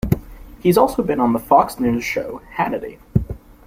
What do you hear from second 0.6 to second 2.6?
He has also been on the Fox News show